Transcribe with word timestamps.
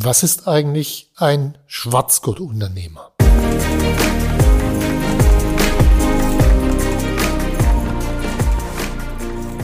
Was 0.00 0.22
ist 0.22 0.46
eigentlich 0.46 1.10
ein 1.16 1.58
Schwarzgurt-Unternehmer? 1.66 3.10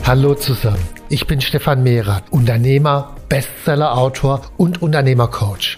Hallo 0.03 0.35
zusammen, 0.35 0.85
ich 1.07 1.25
bin 1.25 1.39
Stefan 1.39 1.83
Mehrath, 1.83 2.25
Unternehmer, 2.31 3.15
Bestseller-Autor 3.29 4.41
und 4.57 4.81
Unternehmercoach. 4.81 5.77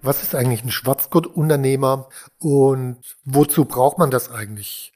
Was 0.00 0.22
ist 0.22 0.34
eigentlich 0.34 0.64
ein 0.64 0.70
Schwarzgurt-Unternehmer 0.70 2.08
und 2.38 2.98
wozu 3.24 3.64
braucht 3.64 3.98
man 3.98 4.10
das 4.10 4.30
eigentlich? 4.30 4.92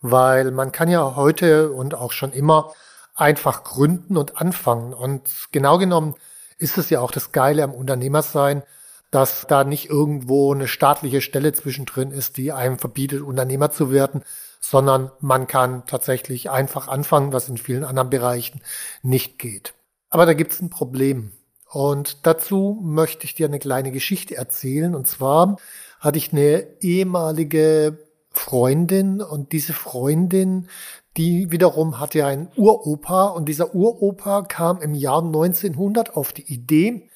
Weil 0.00 0.50
man 0.50 0.72
kann 0.72 0.88
ja 0.88 1.14
heute 1.14 1.70
und 1.72 1.94
auch 1.94 2.10
schon 2.10 2.32
immer 2.32 2.72
einfach 3.14 3.62
gründen 3.62 4.16
und 4.16 4.40
anfangen. 4.40 4.92
Und 4.92 5.48
genau 5.52 5.78
genommen 5.78 6.14
ist 6.58 6.78
es 6.78 6.90
ja 6.90 7.00
auch 7.00 7.12
das 7.12 7.32
Geile 7.32 7.62
am 7.62 7.72
Unternehmersein, 7.72 8.62
dass 9.10 9.46
da 9.46 9.64
nicht 9.64 9.88
irgendwo 9.88 10.52
eine 10.52 10.68
staatliche 10.68 11.20
Stelle 11.20 11.52
zwischendrin 11.52 12.10
ist, 12.10 12.36
die 12.36 12.52
einem 12.52 12.78
verbietet, 12.78 13.22
Unternehmer 13.22 13.70
zu 13.70 13.90
werden, 13.92 14.22
sondern 14.60 15.10
man 15.20 15.46
kann 15.46 15.86
tatsächlich 15.86 16.50
einfach 16.50 16.88
anfangen, 16.88 17.32
was 17.32 17.48
in 17.48 17.56
vielen 17.56 17.84
anderen 17.84 18.10
Bereichen 18.10 18.62
nicht 19.02 19.38
geht. 19.38 19.74
Aber 20.10 20.26
da 20.26 20.34
gibt 20.34 20.52
es 20.52 20.60
ein 20.60 20.70
Problem. 20.70 21.32
Und 21.72 22.26
dazu 22.26 22.80
möchte 22.82 23.24
ich 23.24 23.34
dir 23.34 23.46
eine 23.46 23.60
kleine 23.60 23.92
Geschichte 23.92 24.36
erzählen. 24.36 24.94
Und 24.96 25.06
zwar 25.06 25.56
hatte 26.00 26.18
ich 26.18 26.32
eine 26.32 26.66
ehemalige 26.80 27.98
Freundin 28.32 29.22
und 29.22 29.52
diese 29.52 29.72
Freundin, 29.72 30.68
die 31.16 31.52
wiederum 31.52 32.00
hatte 32.00 32.26
einen 32.26 32.48
Uropa 32.56 33.26
und 33.26 33.48
dieser 33.48 33.74
Uropa 33.74 34.42
kam 34.42 34.80
im 34.82 34.94
Jahr 34.94 35.22
1900 35.22 36.16
auf 36.16 36.32
die 36.32 36.52
Idee, 36.52 37.08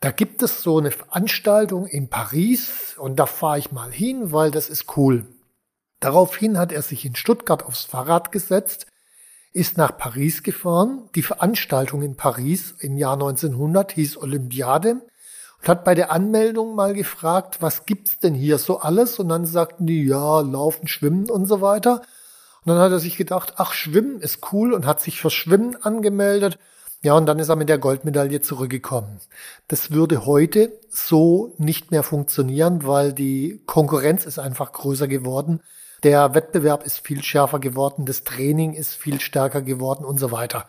da 0.00 0.10
gibt 0.10 0.42
es 0.42 0.62
so 0.62 0.78
eine 0.78 0.90
Veranstaltung 0.90 1.86
in 1.86 2.08
Paris 2.08 2.96
und 2.98 3.16
da 3.16 3.26
fahre 3.26 3.58
ich 3.58 3.72
mal 3.72 3.90
hin, 3.90 4.32
weil 4.32 4.50
das 4.50 4.68
ist 4.68 4.96
cool. 4.96 5.26
Daraufhin 6.00 6.58
hat 6.58 6.72
er 6.72 6.82
sich 6.82 7.04
in 7.04 7.16
Stuttgart 7.16 7.64
aufs 7.64 7.84
Fahrrad 7.84 8.30
gesetzt 8.30 8.86
ist 9.56 9.78
nach 9.78 9.96
Paris 9.96 10.42
gefahren. 10.42 11.08
Die 11.14 11.22
Veranstaltung 11.22 12.02
in 12.02 12.14
Paris 12.14 12.74
im 12.78 12.98
Jahr 12.98 13.14
1900 13.14 13.92
hieß 13.92 14.18
Olympiade 14.18 15.00
und 15.60 15.68
hat 15.68 15.82
bei 15.82 15.94
der 15.94 16.12
Anmeldung 16.12 16.74
mal 16.74 16.92
gefragt, 16.92 17.62
was 17.62 17.86
gibt's 17.86 18.18
denn 18.18 18.34
hier 18.34 18.58
so 18.58 18.80
alles? 18.80 19.18
Und 19.18 19.30
dann 19.30 19.46
sagten 19.46 19.86
die, 19.86 20.04
ja, 20.04 20.40
laufen, 20.40 20.88
schwimmen 20.88 21.30
und 21.30 21.46
so 21.46 21.62
weiter. 21.62 22.02
Und 22.64 22.74
dann 22.74 22.78
hat 22.78 22.92
er 22.92 22.98
sich 22.98 23.16
gedacht, 23.16 23.54
ach, 23.56 23.72
schwimmen 23.72 24.20
ist 24.20 24.52
cool 24.52 24.74
und 24.74 24.84
hat 24.84 25.00
sich 25.00 25.20
für 25.22 25.30
Schwimmen 25.30 25.74
angemeldet. 25.82 26.58
Ja, 27.02 27.14
und 27.14 27.24
dann 27.24 27.38
ist 27.38 27.48
er 27.48 27.56
mit 27.56 27.70
der 27.70 27.78
Goldmedaille 27.78 28.42
zurückgekommen. 28.42 29.20
Das 29.68 29.90
würde 29.90 30.26
heute 30.26 30.70
so 30.90 31.54
nicht 31.56 31.92
mehr 31.92 32.02
funktionieren, 32.02 32.86
weil 32.86 33.14
die 33.14 33.62
Konkurrenz 33.64 34.26
ist 34.26 34.38
einfach 34.38 34.72
größer 34.72 35.08
geworden. 35.08 35.60
Der 36.02 36.34
Wettbewerb 36.34 36.84
ist 36.84 36.98
viel 36.98 37.22
schärfer 37.22 37.58
geworden, 37.58 38.04
das 38.04 38.24
Training 38.24 38.74
ist 38.74 38.94
viel 38.94 39.20
stärker 39.20 39.62
geworden 39.62 40.04
und 40.04 40.18
so 40.18 40.30
weiter. 40.30 40.68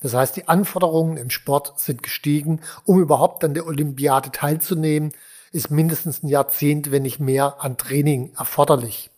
Das 0.00 0.14
heißt, 0.14 0.36
die 0.36 0.46
Anforderungen 0.46 1.16
im 1.16 1.30
Sport 1.30 1.80
sind 1.80 2.02
gestiegen. 2.02 2.60
Um 2.84 3.00
überhaupt 3.00 3.42
an 3.42 3.54
der 3.54 3.66
Olympiade 3.66 4.30
teilzunehmen, 4.30 5.12
ist 5.50 5.70
mindestens 5.70 6.22
ein 6.22 6.28
Jahrzehnt, 6.28 6.92
wenn 6.92 7.02
nicht 7.02 7.18
mehr, 7.18 7.56
an 7.60 7.76
Training 7.76 8.32
erforderlich. 8.36 9.10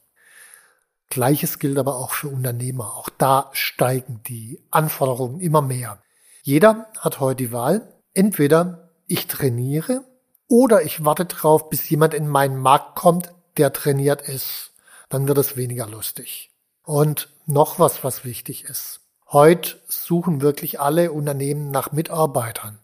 Gleiches 1.10 1.58
gilt 1.58 1.76
aber 1.76 1.96
auch 1.96 2.12
für 2.12 2.28
Unternehmer. 2.28 2.96
Auch 2.96 3.10
da 3.10 3.50
steigen 3.52 4.22
die 4.26 4.62
Anforderungen 4.70 5.40
immer 5.40 5.60
mehr. 5.60 5.98
Jeder 6.42 6.86
hat 6.98 7.20
heute 7.20 7.44
die 7.44 7.52
Wahl. 7.52 7.92
Entweder 8.14 8.90
ich 9.06 9.26
trainiere 9.26 10.04
oder 10.48 10.82
ich 10.82 11.04
warte 11.04 11.26
drauf, 11.26 11.68
bis 11.68 11.88
jemand 11.90 12.14
in 12.14 12.28
meinen 12.28 12.58
Markt 12.58 12.94
kommt, 12.96 13.34
der 13.56 13.72
trainiert 13.72 14.22
ist 14.22 14.70
dann 15.10 15.28
wird 15.28 15.36
es 15.36 15.56
weniger 15.56 15.86
lustig. 15.86 16.50
Und 16.82 17.28
noch 17.44 17.78
was, 17.78 18.02
was 18.02 18.24
wichtig 18.24 18.64
ist. 18.64 19.00
Heute 19.28 19.78
suchen 19.86 20.40
wirklich 20.40 20.80
alle 20.80 21.12
Unternehmen 21.12 21.70
nach 21.70 21.92
Mitarbeitern. 21.92 22.78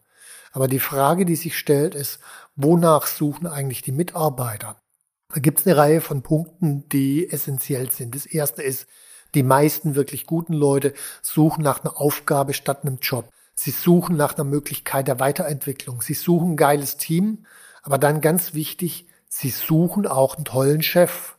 Aber 0.52 0.68
die 0.68 0.80
Frage, 0.80 1.24
die 1.24 1.36
sich 1.36 1.58
stellt, 1.58 1.94
ist, 1.94 2.20
wonach 2.54 3.06
suchen 3.06 3.46
eigentlich 3.46 3.82
die 3.82 3.92
Mitarbeiter? 3.92 4.76
Da 5.32 5.40
gibt 5.40 5.60
es 5.60 5.66
eine 5.66 5.76
Reihe 5.76 6.00
von 6.00 6.22
Punkten, 6.22 6.88
die 6.88 7.30
essentiell 7.30 7.90
sind. 7.90 8.14
Das 8.14 8.26
erste 8.26 8.62
ist, 8.62 8.86
die 9.34 9.42
meisten 9.42 9.94
wirklich 9.94 10.26
guten 10.26 10.52
Leute 10.52 10.94
suchen 11.20 11.62
nach 11.62 11.84
einer 11.84 12.00
Aufgabe 12.00 12.54
statt 12.54 12.82
einem 12.82 12.98
Job. 13.00 13.28
Sie 13.54 13.70
suchen 13.70 14.16
nach 14.16 14.34
einer 14.34 14.44
Möglichkeit 14.44 15.08
der 15.08 15.20
Weiterentwicklung. 15.20 16.00
Sie 16.00 16.14
suchen 16.14 16.52
ein 16.52 16.56
geiles 16.56 16.96
Team, 16.96 17.44
aber 17.82 17.98
dann 17.98 18.20
ganz 18.20 18.54
wichtig, 18.54 19.06
sie 19.28 19.50
suchen 19.50 20.06
auch 20.06 20.36
einen 20.36 20.44
tollen 20.44 20.82
Chef. 20.82 21.35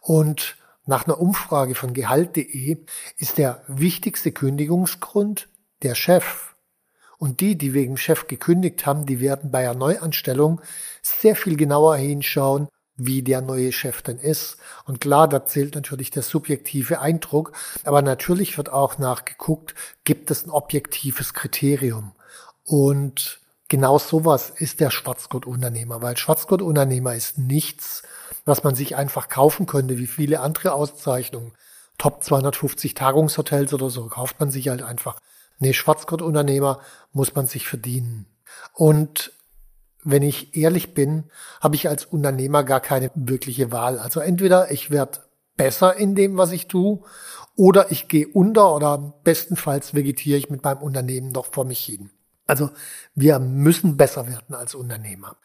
Und 0.00 0.56
nach 0.86 1.06
einer 1.06 1.20
Umfrage 1.20 1.74
von 1.74 1.92
Gehalt.de 1.92 2.78
ist 3.16 3.38
der 3.38 3.62
wichtigste 3.68 4.32
Kündigungsgrund 4.32 5.48
der 5.82 5.94
Chef. 5.94 6.54
Und 7.18 7.40
die, 7.40 7.58
die 7.58 7.74
wegen 7.74 7.96
Chef 7.96 8.26
gekündigt 8.26 8.86
haben, 8.86 9.04
die 9.04 9.20
werden 9.20 9.50
bei 9.50 9.68
einer 9.68 9.78
Neuanstellung 9.78 10.60
sehr 11.02 11.36
viel 11.36 11.56
genauer 11.56 11.96
hinschauen, 11.96 12.68
wie 12.96 13.22
der 13.22 13.40
neue 13.40 13.72
Chef 13.72 14.02
denn 14.02 14.18
ist. 14.18 14.56
Und 14.84 15.00
klar, 15.00 15.28
da 15.28 15.44
zählt 15.46 15.74
natürlich 15.74 16.10
der 16.10 16.22
subjektive 16.22 17.00
Eindruck, 17.00 17.52
aber 17.84 18.02
natürlich 18.02 18.56
wird 18.56 18.70
auch 18.70 18.98
nachgeguckt, 18.98 19.74
gibt 20.04 20.30
es 20.30 20.46
ein 20.46 20.50
objektives 20.50 21.32
Kriterium. 21.34 22.12
Und 22.64 23.40
genau 23.68 23.98
sowas 23.98 24.50
ist 24.50 24.80
der 24.80 24.90
Schwarzgurt-Unternehmer, 24.90 26.02
weil 26.02 26.16
Schwarzgurt-Unternehmer 26.16 27.14
ist 27.14 27.38
nichts, 27.38 28.02
was 28.48 28.64
man 28.64 28.74
sich 28.74 28.96
einfach 28.96 29.28
kaufen 29.28 29.66
könnte, 29.66 29.98
wie 29.98 30.06
viele 30.06 30.40
andere 30.40 30.72
Auszeichnungen. 30.72 31.52
Top 31.98 32.24
250 32.24 32.94
Tagungshotels 32.94 33.74
oder 33.74 33.90
so 33.90 34.06
kauft 34.06 34.40
man 34.40 34.50
sich 34.50 34.68
halt 34.68 34.82
einfach. 34.82 35.20
Nee, 35.58 35.74
Schwarzgurt-Unternehmer 35.74 36.80
muss 37.12 37.34
man 37.34 37.46
sich 37.46 37.68
verdienen. 37.68 38.26
Und 38.72 39.32
wenn 40.02 40.22
ich 40.22 40.56
ehrlich 40.56 40.94
bin, 40.94 41.24
habe 41.60 41.74
ich 41.74 41.88
als 41.88 42.06
Unternehmer 42.06 42.64
gar 42.64 42.80
keine 42.80 43.10
wirkliche 43.14 43.70
Wahl. 43.70 43.98
Also 43.98 44.20
entweder 44.20 44.70
ich 44.70 44.90
werde 44.90 45.20
besser 45.56 45.96
in 45.96 46.14
dem, 46.14 46.38
was 46.38 46.52
ich 46.52 46.68
tue, 46.68 47.00
oder 47.54 47.90
ich 47.90 48.08
gehe 48.08 48.28
unter 48.28 48.74
oder 48.74 49.14
bestenfalls 49.24 49.92
vegetiere 49.92 50.38
ich 50.38 50.48
mit 50.48 50.62
meinem 50.62 50.80
Unternehmen 50.80 51.32
noch 51.32 51.46
vor 51.52 51.66
mich 51.66 51.80
hin. 51.80 52.10
Also 52.46 52.70
wir 53.14 53.40
müssen 53.40 53.98
besser 53.98 54.26
werden 54.26 54.54
als 54.54 54.74
Unternehmer. 54.74 55.36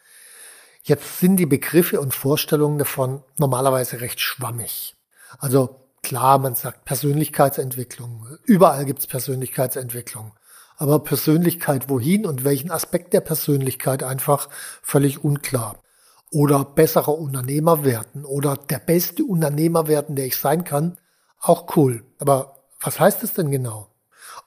Jetzt 0.86 1.18
sind 1.18 1.36
die 1.36 1.46
Begriffe 1.46 1.98
und 1.98 2.12
Vorstellungen 2.12 2.78
davon 2.78 3.22
normalerweise 3.38 4.02
recht 4.02 4.20
schwammig. 4.20 4.94
Also 5.38 5.80
klar, 6.02 6.38
man 6.38 6.54
sagt 6.54 6.84
Persönlichkeitsentwicklung. 6.84 8.26
Überall 8.44 8.84
gibt's 8.84 9.06
Persönlichkeitsentwicklung. 9.06 10.32
Aber 10.76 10.98
Persönlichkeit 10.98 11.88
wohin 11.88 12.26
und 12.26 12.44
welchen 12.44 12.70
Aspekt 12.70 13.14
der 13.14 13.22
Persönlichkeit 13.22 14.02
einfach 14.02 14.50
völlig 14.82 15.24
unklar. 15.24 15.82
Oder 16.30 16.66
besserer 16.66 17.16
Unternehmer 17.16 17.84
werden 17.84 18.26
oder 18.26 18.58
der 18.58 18.78
beste 18.78 19.24
Unternehmer 19.24 19.86
werden, 19.88 20.16
der 20.16 20.26
ich 20.26 20.36
sein 20.36 20.64
kann, 20.64 20.98
auch 21.40 21.76
cool. 21.76 22.04
Aber 22.18 22.56
was 22.78 23.00
heißt 23.00 23.22
es 23.22 23.32
denn 23.32 23.50
genau? 23.50 23.93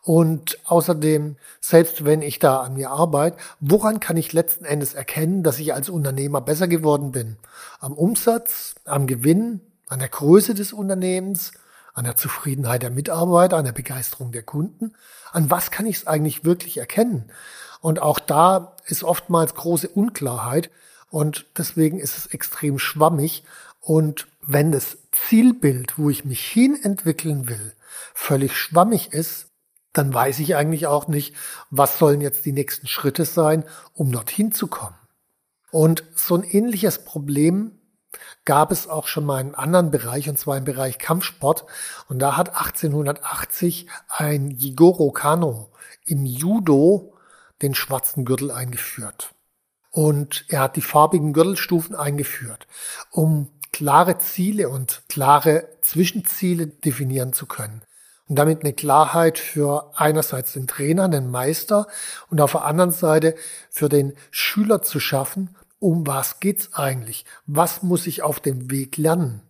Und 0.03 0.57
außerdem, 0.65 1.35
selbst 1.59 2.05
wenn 2.05 2.21
ich 2.21 2.39
da 2.39 2.61
an 2.61 2.75
mir 2.75 2.91
arbeite, 2.91 3.37
woran 3.59 3.99
kann 3.99 4.17
ich 4.17 4.33
letzten 4.33 4.65
Endes 4.65 4.93
erkennen, 4.93 5.43
dass 5.43 5.59
ich 5.59 5.73
als 5.73 5.89
Unternehmer 5.89 6.41
besser 6.41 6.67
geworden 6.67 7.11
bin? 7.11 7.37
Am 7.79 7.93
Umsatz, 7.93 8.75
am 8.85 9.07
Gewinn 9.07 9.61
An 9.89 9.99
der 9.99 10.09
Größe 10.09 10.53
des 10.53 10.73
Unternehmens, 10.73 11.53
an 11.93 12.03
der 12.03 12.17
Zufriedenheit 12.17 12.83
der 12.83 12.89
Mitarbeiter, 12.89 13.57
an 13.57 13.65
der 13.65 13.71
Begeisterung 13.71 14.31
der 14.31 14.43
Kunden? 14.43 14.93
An 15.31 15.49
was 15.49 15.71
kann 15.71 15.85
ich 15.85 15.97
es 15.97 16.07
eigentlich 16.07 16.43
wirklich 16.43 16.77
erkennen? 16.77 17.31
Und 17.81 18.01
auch 18.01 18.19
da 18.19 18.75
ist 18.85 19.03
oftmals 19.03 19.55
große 19.55 19.87
Unklarheit 19.89 20.69
und 21.09 21.45
deswegen 21.57 21.99
ist 21.99 22.17
es 22.17 22.27
extrem 22.27 22.79
schwammig. 22.79 23.43
Und 23.81 24.27
wenn 24.41 24.71
das 24.71 24.97
Zielbild, 25.11 25.97
wo 25.97 26.09
ich 26.09 26.25
mich 26.25 26.45
hin 26.45 26.77
entwickeln 26.81 27.47
will, 27.47 27.73
völlig 28.13 28.55
schwammig 28.55 29.13
ist, 29.13 29.46
dann 29.97 30.13
weiß 30.13 30.39
ich 30.39 30.55
eigentlich 30.55 30.87
auch 30.87 31.07
nicht, 31.07 31.35
was 31.69 31.97
sollen 31.97 32.21
jetzt 32.21 32.45
die 32.45 32.51
nächsten 32.51 32.87
Schritte 32.87 33.25
sein, 33.25 33.63
um 33.93 34.11
dorthin 34.11 34.51
zu 34.51 34.67
kommen. 34.67 34.95
Und 35.71 36.03
so 36.15 36.35
ein 36.35 36.43
ähnliches 36.43 37.03
Problem 37.03 37.79
gab 38.45 38.71
es 38.71 38.87
auch 38.87 39.07
schon 39.07 39.25
mal 39.25 39.41
in 39.41 39.47
einem 39.47 39.55
anderen 39.55 39.91
Bereich, 39.91 40.29
und 40.29 40.39
zwar 40.39 40.57
im 40.57 40.63
Bereich 40.63 40.97
Kampfsport. 40.97 41.65
Und 42.07 42.19
da 42.19 42.37
hat 42.37 42.55
1880 42.55 43.87
ein 44.07 44.51
Jigoro 44.51 45.11
Kano 45.11 45.71
im 46.05 46.25
Judo 46.25 47.13
den 47.61 47.75
schwarzen 47.75 48.23
Gürtel 48.23 48.51
eingeführt. 48.51 49.33
Und 49.91 50.45
er 50.47 50.61
hat 50.61 50.75
die 50.75 50.81
farbigen 50.81 51.33
Gürtelstufen 51.33 51.95
eingeführt, 51.95 52.67
um 53.09 53.49
klare 53.71 54.19
Ziele 54.19 54.69
und 54.69 55.03
klare 55.09 55.67
Zwischenziele 55.81 56.67
definieren 56.67 57.33
zu 57.33 57.45
können. 57.45 57.81
Und 58.27 58.35
damit 58.35 58.61
eine 58.61 58.73
Klarheit 58.73 59.37
für 59.37 59.91
einerseits 59.95 60.53
den 60.53 60.67
Trainer, 60.67 61.07
den 61.07 61.31
Meister 61.31 61.87
und 62.29 62.41
auf 62.41 62.51
der 62.51 62.65
anderen 62.65 62.91
Seite 62.91 63.35
für 63.69 63.89
den 63.89 64.13
Schüler 64.31 64.81
zu 64.81 64.99
schaffen, 64.99 65.55
um 65.79 66.05
was 66.07 66.39
geht's 66.39 66.73
eigentlich? 66.73 67.25
Was 67.45 67.83
muss 67.83 68.07
ich 68.07 68.23
auf 68.23 68.39
dem 68.39 68.69
Weg 68.71 68.97
lernen? 68.97 69.41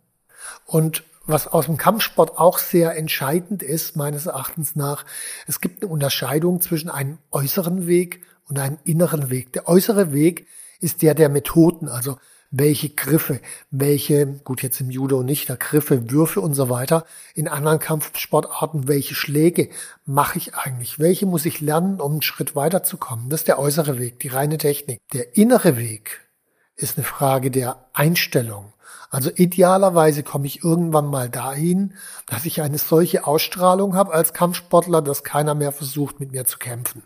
Und 0.66 1.04
was 1.26 1.48
aus 1.48 1.66
dem 1.66 1.78
Kampfsport 1.78 2.38
auch 2.38 2.58
sehr 2.58 2.96
entscheidend 2.96 3.62
ist, 3.62 3.96
meines 3.96 4.28
Erachtens 4.28 4.76
nach, 4.76 5.06
es 5.46 5.60
gibt 5.60 5.82
eine 5.82 5.92
Unterscheidung 5.92 6.62
zwischen 6.62 6.90
einem 6.90 7.18
äußeren 7.32 7.86
Weg 7.88 8.24
und 8.48 8.60
einem 8.60 8.78
inneren 8.86 9.30
Weg. 9.30 9.52
Der 9.54 9.68
äußere 9.68 10.14
Weg 10.14 10.48
ist 10.80 11.02
der 11.02 11.16
der 11.16 11.30
Methoden, 11.30 11.90
also 11.90 12.18
welche 12.52 12.90
Griffe, 12.90 13.40
welche, 13.72 14.26
gut 14.26 14.64
jetzt 14.64 14.80
im 14.82 14.90
Judo 14.90 15.24
nicht, 15.24 15.50
da 15.50 15.56
Griffe, 15.56 16.10
Würfe 16.12 16.42
und 16.42 16.54
so 16.54 16.70
weiter, 16.70 17.06
in 17.36 17.48
anderen 17.48 17.80
Kampfsportarten, 17.80 18.88
welche 18.88 19.16
Schläge 19.16 19.70
mache 20.06 20.38
ich 20.38 20.56
eigentlich, 20.56 21.00
welche 21.00 21.26
muss 21.26 21.46
ich 21.46 21.62
lernen, 21.62 22.00
um 22.00 22.14
einen 22.14 22.22
Schritt 22.22 22.56
weiterzukommen. 22.56 23.30
Das 23.30 23.42
ist 23.42 23.48
der 23.48 23.60
äußere 23.60 24.00
Weg, 24.00 24.20
die 24.20 24.30
reine 24.30 24.58
Technik. 24.58 25.00
Der 25.14 25.36
innere 25.36 25.78
Weg 25.78 26.28
ist 26.76 26.98
eine 26.98 27.06
Frage 27.06 27.52
der 27.52 27.86
Einstellung. 27.94 28.74
Also 29.10 29.32
idealerweise 29.34 30.24
komme 30.24 30.48
ich 30.48 30.64
irgendwann 30.64 31.08
mal 31.08 31.30
dahin, 31.30 31.94
dass 32.26 32.46
ich 32.46 32.62
eine 32.62 32.78
solche 32.78 33.26
Ausstrahlung 33.26 33.96
habe 33.96 34.14
als 34.14 34.34
Kampfsportler, 34.34 35.02
dass 35.02 35.24
keiner 35.24 35.56
mehr 35.56 35.72
versucht, 35.72 36.20
mit 36.20 36.32
mir 36.32 36.46
zu 36.46 36.58
kämpfen. 36.58 37.04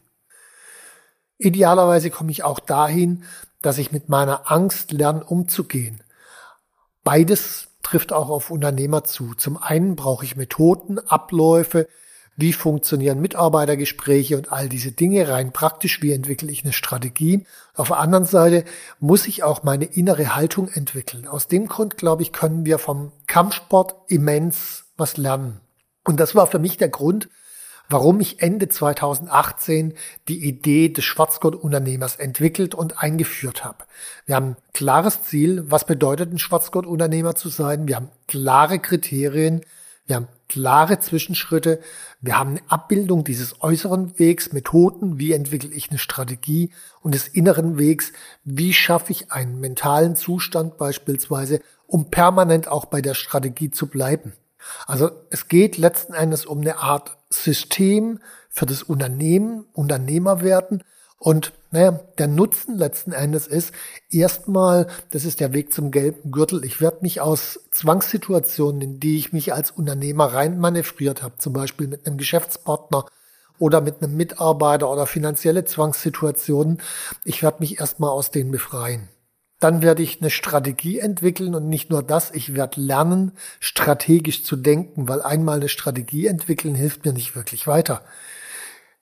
Idealerweise 1.42 2.12
komme 2.12 2.32
ich 2.32 2.44
auch 2.44 2.60
dahin, 2.60 3.24
dass 3.62 3.80
ich 3.80 3.92
mit 3.92 4.10
meiner 4.10 4.52
Angst 4.52 4.92
lerne 4.92 5.24
umzugehen. 5.24 6.02
Beides 7.04 7.70
trifft 7.82 8.14
auch 8.14 8.30
auf 8.30 8.52
Unternehmer 8.52 9.04
zu. 9.04 9.34
Zum 9.34 9.58
einen 9.58 9.96
brauche 9.96 10.24
ich 10.24 10.36
Methoden, 10.36 11.00
Abläufe, 11.00 11.88
wie 12.38 12.54
funktionieren 12.54 13.20
Mitarbeitergespräche 13.22 14.38
und 14.38 14.52
all 14.52 14.70
diese 14.70 14.92
Dinge 14.92 15.28
rein 15.28 15.52
praktisch, 15.52 16.02
wie 16.04 16.14
entwickle 16.14 16.52
ich 16.52 16.64
eine 16.64 16.74
Strategie. 16.74 17.46
Auf 17.74 17.88
der 17.88 18.00
anderen 18.00 18.26
Seite 18.26 18.64
muss 19.00 19.28
ich 19.28 19.44
auch 19.44 19.64
meine 19.64 19.86
innere 19.86 20.36
Haltung 20.36 20.70
entwickeln. 20.70 21.28
Aus 21.28 21.48
dem 21.48 21.68
Grund, 21.68 21.98
glaube 21.98 22.22
ich, 22.22 22.32
können 22.32 22.66
wir 22.66 22.78
vom 22.78 23.12
Kampfsport 23.26 23.96
immens 24.08 24.86
was 24.96 25.18
lernen. 25.18 25.60
Und 26.04 26.20
das 26.20 26.36
war 26.36 26.46
für 26.46 26.60
mich 26.60 26.78
der 26.78 26.90
Grund, 26.90 27.30
warum 27.92 28.20
ich 28.20 28.42
Ende 28.42 28.70
2018 28.70 29.94
die 30.28 30.46
Idee 30.46 30.90
des 30.90 31.04
Schwarzgurt-Unternehmers 31.06 32.16
entwickelt 32.16 32.74
und 32.74 33.02
eingeführt 33.02 33.64
habe. 33.64 33.86
Wir 34.26 34.36
haben 34.36 34.48
ein 34.52 34.58
klares 34.74 35.24
Ziel, 35.24 35.64
was 35.68 35.86
bedeutet 35.86 36.32
ein 36.32 36.40
Schwarzgurt-Unternehmer 36.40 37.36
zu 37.36 37.50
sein. 37.50 37.88
Wir 37.88 37.98
haben 37.98 38.10
klare 38.28 38.80
Kriterien, 38.80 39.62
wir 40.08 40.16
haben 40.16 40.28
klare 40.48 41.00
Zwischenschritte, 41.00 41.80
wir 42.20 42.38
haben 42.38 42.52
eine 42.52 42.62
Abbildung 42.68 43.24
dieses 43.24 43.62
äußeren 43.62 44.18
Wegs, 44.20 44.52
Methoden, 44.52 45.20
wie 45.20 45.32
entwickle 45.32 45.72
ich 45.74 45.90
eine 45.90 46.00
Strategie 46.00 46.72
und 47.02 47.14
des 47.14 47.28
inneren 47.28 47.78
Wegs, 47.78 48.12
wie 48.44 48.74
schaffe 48.74 49.12
ich 49.12 49.32
einen 49.32 49.60
mentalen 49.60 50.16
Zustand 50.16 50.78
beispielsweise, 50.78 51.62
um 51.88 52.10
permanent 52.10 52.68
auch 52.68 52.86
bei 52.86 53.02
der 53.02 53.14
Strategie 53.14 53.72
zu 53.72 53.88
bleiben. 53.88 54.34
Also 54.88 55.12
es 55.30 55.48
geht 55.48 55.78
letzten 55.78 56.14
Endes 56.14 56.46
um 56.46 56.62
eine 56.62 56.78
Art 56.78 57.18
System 57.30 58.20
für 58.50 58.66
das 58.66 58.84
Unternehmen, 58.84 59.66
Unternehmer 59.74 60.42
werden. 60.42 60.84
Und 61.18 61.54
naja, 61.70 62.00
der 62.18 62.28
Nutzen 62.28 62.78
letzten 62.78 63.12
Endes 63.12 63.48
ist 63.48 63.74
erstmal, 64.10 64.88
das 65.12 65.24
ist 65.24 65.40
der 65.40 65.54
Weg 65.54 65.72
zum 65.72 65.92
gelben 65.92 66.32
Gürtel. 66.32 66.66
Ich 66.66 66.82
werde 66.82 66.98
mich 67.02 67.22
aus 67.22 67.60
Zwangssituationen, 67.72 68.82
in 68.82 69.00
die 69.00 69.18
ich 69.18 69.32
mich 69.32 69.54
als 69.54 69.72
Unternehmer 69.72 70.34
rein 70.34 70.60
manövriert 70.60 71.22
habe, 71.22 71.38
zum 71.38 71.54
Beispiel 71.54 71.88
mit 71.88 72.06
einem 72.06 72.18
Geschäftspartner 72.18 73.06
oder 73.62 73.80
mit 73.80 74.02
einem 74.02 74.18
Mitarbeiter 74.18 74.90
oder 74.90 75.06
finanzielle 75.06 75.64
Zwangssituationen, 75.64 76.82
ich 77.24 77.44
werde 77.44 77.58
mich 77.60 77.80
erstmal 77.80 78.10
aus 78.10 78.32
denen 78.32 78.50
befreien. 78.50 79.08
Dann 79.62 79.84
werde 79.84 80.02
ich 80.02 80.20
eine 80.20 80.32
Strategie 80.32 80.98
entwickeln 80.98 81.54
und 81.54 81.70
nicht 81.70 81.92
nur 81.92 82.02
das, 82.02 82.32
ich 82.32 82.56
werde 82.56 82.82
lernen, 82.82 83.34
strategisch 83.60 84.44
zu 84.44 84.56
denken, 84.56 85.08
weil 85.08 85.22
einmal 85.22 85.58
eine 85.58 85.70
Strategie 85.70 86.26
entwickeln 86.26 86.74
hilft 86.74 87.06
mir 87.06 87.14
nicht 87.14 87.36
wirklich 87.36 87.68
weiter. 87.68 88.04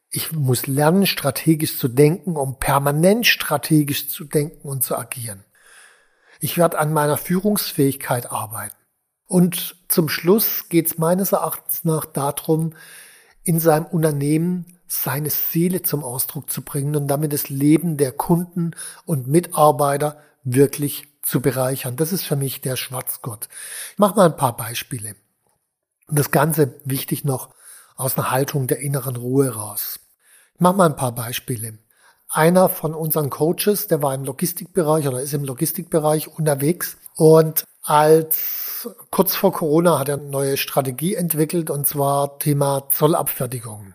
Ich 0.10 0.34
muss 0.34 0.68
lernen, 0.68 1.08
strategisch 1.08 1.78
zu 1.78 1.88
denken, 1.88 2.36
um 2.36 2.60
permanent 2.60 3.26
strategisch 3.26 4.10
zu 4.10 4.26
denken 4.26 4.68
und 4.68 4.84
zu 4.84 4.98
agieren. 4.98 5.46
Ich 6.42 6.58
werde 6.58 6.78
an 6.78 6.92
meiner 6.92 7.16
Führungsfähigkeit 7.18 8.30
arbeiten. 8.30 8.76
Und 9.28 9.78
zum 9.88 10.10
Schluss 10.10 10.68
geht 10.68 10.88
es 10.88 10.98
meines 10.98 11.32
Erachtens 11.32 11.86
nach 11.86 12.04
darum, 12.06 12.74
in 13.44 13.62
seinem 13.62 13.86
Unternehmen 13.86 14.78
seine 14.88 15.30
Seele 15.30 15.84
zum 15.84 16.04
Ausdruck 16.04 16.50
zu 16.52 16.64
bringen 16.64 16.98
und 16.98 17.08
damit 17.08 17.32
das 17.32 17.48
Leben 17.48 17.96
der 17.96 18.12
Kunden 18.12 18.72
und 19.06 19.28
Mitarbeiter 19.28 20.18
wirklich 20.44 21.08
zu 21.22 21.42
bereichern. 21.42 21.96
Das 21.96 22.12
ist 22.12 22.24
für 22.24 22.36
mich 22.36 22.62
der 22.62 22.76
Schwarzgott. 22.76 23.50
Ich 23.94 24.00
mache 24.00 24.16
mal 24.16 24.26
ein 24.26 24.38
paar 24.38 24.56
Beispiele. 24.56 25.16
Und 26.08 26.18
das 26.18 26.32
Ganze 26.32 26.80
wichtig 26.86 27.24
noch 27.24 27.50
aus 27.96 28.18
einer 28.18 28.32
Haltung 28.32 28.68
der 28.68 28.80
inneren 28.80 29.16
Ruhe 29.16 29.50
raus. 29.50 30.00
Ich 30.56 30.62
mache 30.62 30.76
mal 30.76 30.88
ein 30.88 30.96
paar 30.96 31.12
Beispiele. 31.12 31.78
Einer 32.30 32.70
von 32.70 32.94
unseren 32.94 33.30
Coaches, 33.30 33.88
der 33.88 34.02
war 34.02 34.14
im 34.14 34.24
Logistikbereich 34.24 35.08
oder 35.08 35.22
ist 35.22 35.34
im 35.34 35.44
Logistikbereich 35.44 36.28
unterwegs 36.28 36.98
und 37.16 37.66
als 37.82 38.88
kurz 39.10 39.36
vor 39.36 39.52
Corona 39.52 40.00
hat 40.00 40.10
er 40.10 40.18
eine 40.18 40.30
neue 40.30 40.58
Strategie 40.58 41.16
entwickelt 41.16 41.70
und 41.70 41.88
zwar 41.88 42.38
Thema 42.40 42.88
Zollabfertigung. 42.90 43.94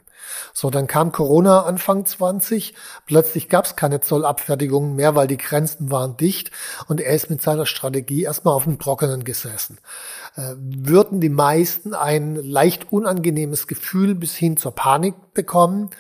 So, 0.53 0.71
dann 0.71 0.87
kam 0.87 1.13
Corona 1.13 1.63
Anfang 1.63 2.07
20. 2.07 2.75
Plötzlich 3.07 3.49
gab 3.49 3.65
es 3.65 3.77
keine 3.77 4.01
Zollabfertigungen 4.01 4.95
mehr, 4.95 5.15
weil 5.15 5.27
die 5.27 5.37
Grenzen 5.37 5.91
waren 5.91 6.17
dicht 6.17 6.51
und 6.89 7.01
er 7.01 7.15
ist 7.15 7.31
mit 7.31 7.43
seiner 7.43 7.67
Strategie 7.67 8.23
erstmal 8.23 8.55
auf 8.55 8.65
dem 8.65 8.79
Trockenen 8.79 9.25
gesessen. 9.25 9.79
Äh, 10.37 10.55
würden 10.57 11.21
die 11.21 11.29
meisten 11.29 11.95
ein 11.95 12.37
leicht 12.37 12.93
unangenehmes 12.93 13.67
Gefühl 13.67 14.15
bis 14.15 14.35
hin 14.35 14.57
zur 14.57 14.75
Panik 14.75 15.15
bekommen. 15.33 15.91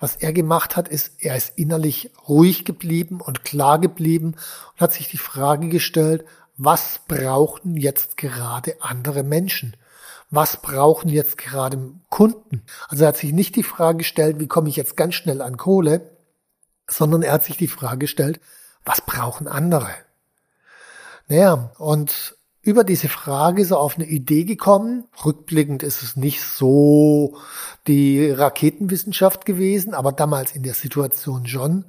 Was 0.00 0.16
er 0.16 0.32
gemacht 0.32 0.76
hat, 0.76 0.88
ist, 0.88 1.12
er 1.20 1.36
ist 1.36 1.52
innerlich 1.56 2.10
ruhig 2.28 2.64
geblieben 2.64 3.20
und 3.20 3.44
klar 3.44 3.78
geblieben 3.78 4.34
und 4.74 4.80
hat 4.80 4.92
sich 4.92 5.08
die 5.08 5.18
Frage 5.18 5.68
gestellt, 5.68 6.24
was 6.56 7.00
brauchen 7.08 7.76
jetzt 7.76 8.16
gerade 8.16 8.76
andere 8.80 9.22
Menschen? 9.22 9.76
Was 10.34 10.56
brauchen 10.60 11.08
jetzt 11.08 11.38
gerade 11.38 11.78
Kunden? 12.10 12.62
Also 12.88 13.04
er 13.04 13.08
hat 13.08 13.16
sich 13.16 13.32
nicht 13.32 13.56
die 13.56 13.62
Frage 13.62 13.98
gestellt, 13.98 14.40
wie 14.40 14.46
komme 14.46 14.68
ich 14.68 14.76
jetzt 14.76 14.96
ganz 14.96 15.14
schnell 15.14 15.42
an 15.42 15.56
Kohle, 15.56 16.10
sondern 16.88 17.22
er 17.22 17.32
hat 17.32 17.44
sich 17.44 17.56
die 17.56 17.68
Frage 17.68 17.98
gestellt, 17.98 18.40
was 18.84 19.00
brauchen 19.00 19.48
andere? 19.48 19.90
Naja, 21.28 21.72
und 21.78 22.36
über 22.60 22.84
diese 22.84 23.08
Frage 23.08 23.62
ist 23.62 23.72
er 23.72 23.78
auf 23.78 23.96
eine 23.96 24.06
Idee 24.06 24.44
gekommen. 24.44 25.04
Rückblickend 25.24 25.82
ist 25.82 26.02
es 26.02 26.16
nicht 26.16 26.42
so 26.42 27.36
die 27.86 28.30
Raketenwissenschaft 28.30 29.44
gewesen, 29.44 29.94
aber 29.94 30.12
damals 30.12 30.56
in 30.56 30.62
der 30.62 30.74
Situation 30.74 31.46
schon. 31.46 31.84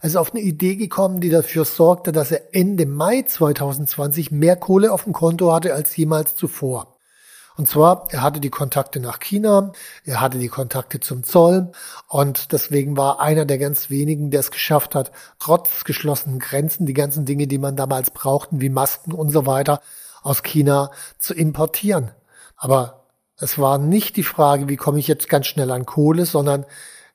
Er 0.00 0.08
ist 0.08 0.16
auf 0.16 0.32
eine 0.32 0.42
Idee 0.42 0.76
gekommen, 0.76 1.20
die 1.20 1.30
dafür 1.30 1.64
sorgte, 1.64 2.12
dass 2.12 2.30
er 2.30 2.54
Ende 2.54 2.86
Mai 2.86 3.22
2020 3.22 4.30
mehr 4.30 4.56
Kohle 4.56 4.92
auf 4.92 5.04
dem 5.04 5.12
Konto 5.12 5.52
hatte 5.52 5.74
als 5.74 5.96
jemals 5.96 6.36
zuvor. 6.36 6.93
Und 7.56 7.68
zwar, 7.68 8.08
er 8.10 8.22
hatte 8.22 8.40
die 8.40 8.50
Kontakte 8.50 8.98
nach 8.98 9.20
China, 9.20 9.72
er 10.04 10.20
hatte 10.20 10.38
die 10.38 10.48
Kontakte 10.48 10.98
zum 10.98 11.22
Zoll 11.22 11.70
und 12.08 12.52
deswegen 12.52 12.96
war 12.96 13.20
einer 13.20 13.44
der 13.44 13.58
ganz 13.58 13.90
wenigen, 13.90 14.32
der 14.32 14.40
es 14.40 14.50
geschafft 14.50 14.96
hat, 14.96 15.12
trotz 15.38 15.84
geschlossenen 15.84 16.40
Grenzen, 16.40 16.84
die 16.84 16.94
ganzen 16.94 17.24
Dinge, 17.24 17.46
die 17.46 17.58
man 17.58 17.76
damals 17.76 18.10
brauchten, 18.10 18.60
wie 18.60 18.70
Masken 18.70 19.12
und 19.12 19.30
so 19.30 19.46
weiter, 19.46 19.80
aus 20.22 20.42
China 20.42 20.90
zu 21.18 21.32
importieren. 21.32 22.10
Aber 22.56 23.04
es 23.36 23.58
war 23.58 23.78
nicht 23.78 24.16
die 24.16 24.24
Frage, 24.24 24.68
wie 24.68 24.76
komme 24.76 24.98
ich 24.98 25.06
jetzt 25.06 25.28
ganz 25.28 25.46
schnell 25.46 25.70
an 25.70 25.86
Kohle, 25.86 26.26
sondern 26.26 26.66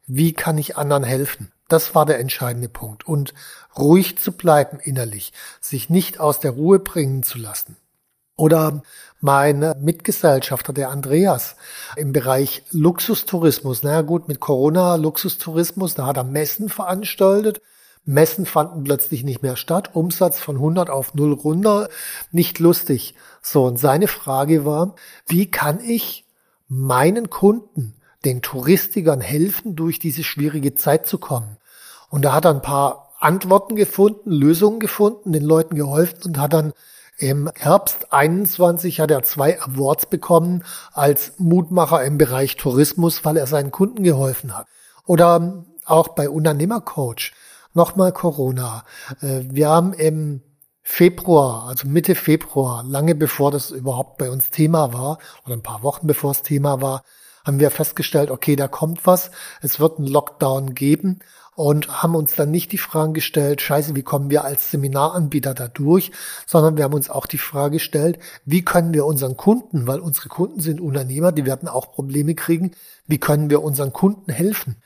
wie 0.06 0.34
kann 0.34 0.58
ich 0.58 0.78
anderen 0.78 1.04
helfen? 1.04 1.52
Das 1.68 1.96
war 1.96 2.06
der 2.06 2.20
entscheidende 2.20 2.70
Punkt. 2.70 3.06
Und 3.06 3.34
ruhig 3.78 4.18
zu 4.18 4.32
bleiben 4.32 4.80
innerlich, 4.80 5.34
sich 5.60 5.90
nicht 5.90 6.20
aus 6.20 6.40
der 6.40 6.52
Ruhe 6.52 6.80
bringen 6.80 7.24
zu 7.24 7.38
lassen. 7.38 7.78
Oder 8.40 8.84
mein 9.20 9.76
Mitgesellschafter, 9.82 10.72
der 10.72 10.92
Andreas, 10.92 11.58
im 11.98 12.14
Bereich 12.14 12.64
Luxustourismus. 12.72 13.84
Na 13.84 14.02
gut, 14.02 14.30
mit 14.30 14.40
Corona 14.40 14.96
Luxustourismus, 14.96 15.94
da 15.94 16.06
hat 16.06 16.16
er 16.16 16.24
Messen 16.24 16.70
veranstaltet. 16.70 17.62
Messen 18.06 18.46
fanden 18.46 18.86
plötzlich 18.86 19.26
nicht 19.26 19.44
mehr 19.44 19.58
statt. 19.58 19.90
Umsatz 19.94 20.40
von 20.40 20.56
100 20.56 20.90
auf 20.90 21.14
0 21.16 21.34
runter. 21.34 21.90
Nicht 22.32 22.60
lustig. 22.60 23.14
So, 23.42 23.66
und 23.66 23.78
seine 23.78 24.08
Frage 24.08 24.64
war, 24.64 24.96
wie 25.28 25.52
kann 25.52 25.82
ich 25.82 26.26
meinen 26.70 27.30
Kunden, 27.30 27.96
den 28.24 28.42
Touristikern 28.42 29.20
helfen, 29.20 29.76
durch 29.76 30.00
diese 30.00 30.24
schwierige 30.24 30.76
Zeit 30.76 31.08
zu 31.08 31.18
kommen? 31.18 31.58
Und 32.10 32.24
da 32.24 32.32
hat 32.32 32.46
er 32.46 32.52
ein 32.52 32.62
paar 32.62 33.14
Antworten 33.20 33.76
gefunden, 33.76 34.32
Lösungen 34.32 34.80
gefunden, 34.80 35.34
den 35.34 35.44
Leuten 35.44 35.76
geholfen 35.76 36.20
und 36.24 36.38
hat 36.38 36.54
dann 36.54 36.72
im 37.20 37.52
Herbst 37.56 38.14
21 38.14 39.02
hat 39.02 39.12
er 39.12 39.24
zwei 39.24 39.62
Awards 39.62 40.06
bekommen 40.06 40.64
als 40.94 41.34
Mutmacher 41.38 42.04
im 42.04 42.18
Bereich 42.18 42.56
Tourismus, 42.56 43.26
weil 43.26 43.36
er 43.36 43.46
seinen 43.46 43.72
Kunden 43.72 44.04
geholfen 44.04 44.58
hat. 44.58 44.68
Oder 45.06 45.66
auch 45.86 46.10
bei 46.10 46.30
Unternehmercoach. 46.30 47.34
Nochmal 47.74 48.14
Corona. 48.14 48.86
Äh, 49.22 49.42
wir 49.44 49.68
haben 49.68 49.94
im 49.94 50.42
Februar, 50.82 51.68
also 51.68 51.88
Mitte 51.88 52.16
Februar, 52.16 52.84
lange 52.84 53.16
bevor 53.16 53.52
das 53.52 53.70
überhaupt 53.70 54.18
bei 54.18 54.32
uns 54.32 54.50
Thema 54.50 54.94
war, 54.94 55.20
oder 55.46 55.56
ein 55.56 55.64
paar 55.64 55.84
Wochen 55.84 56.08
bevor 56.08 56.32
es 56.32 56.42
Thema 56.42 56.82
war, 56.82 57.04
haben 57.46 57.60
wir 57.60 57.70
festgestellt, 57.70 58.32
okay, 58.32 58.56
da 58.56 58.68
kommt 58.68 59.06
was, 59.06 59.30
es 59.62 59.80
wird 59.80 59.98
einen 59.98 60.08
Lockdown 60.08 60.74
geben 60.74 61.20
und 61.60 62.02
haben 62.02 62.16
uns 62.16 62.36
dann 62.36 62.52
nicht 62.52 62.72
die 62.72 62.78
Fragen 62.78 63.14
gestellt, 63.14 63.62
scheiße, 63.62 63.94
wie 63.94 64.02
kommen 64.02 64.30
wir 64.30 64.46
als 64.46 64.72
Seminaranbieter 64.72 65.54
da 65.54 65.68
durch, 65.68 66.10
sondern 66.46 66.78
wir 66.78 66.86
haben 66.86 66.94
uns 66.94 67.10
auch 67.10 67.26
die 67.26 67.38
Frage 67.38 67.74
gestellt, 67.74 68.18
wie 68.46 68.64
können 68.64 68.94
wir 68.94 69.06
unseren 69.06 69.36
Kunden, 69.36 69.86
weil 69.86 70.00
unsere 70.00 70.30
Kunden 70.30 70.62
sind 70.62 70.80
Unternehmer, 70.80 71.34
die 71.34 71.46
werden 71.46 71.68
auch 71.68 71.92
Probleme 71.92 72.34
kriegen, 72.34 72.72
wie 73.08 73.18
können 73.18 73.50
wir 73.50 73.62
unseren 73.62 73.92
Kunden 73.92 74.32
helfen? 74.32 74.78